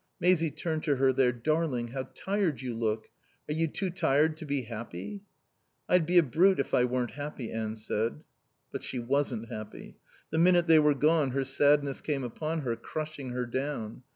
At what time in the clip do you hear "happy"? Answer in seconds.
4.63-5.21, 7.11-7.51, 9.51-9.97